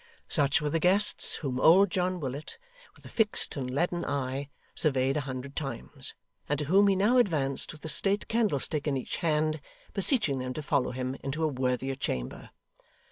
[0.27, 2.57] Such were the guests whom old John Willet,
[2.95, 6.15] with a fixed and leaden eye, surveyed a hundred times,
[6.49, 9.61] and to whom he now advanced with a state candlestick in each hand,
[9.93, 12.49] beseeching them to follow him into a worthier chamber.